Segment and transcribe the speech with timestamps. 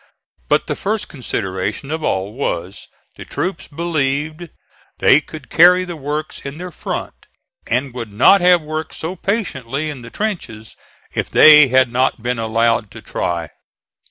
[0.49, 4.49] But the first consideration of all was the troops believed
[4.97, 7.27] they could carry the works in their front,
[7.69, 10.75] and would not have worked so patiently in the trenches
[11.13, 13.49] if they had not been allowed to try.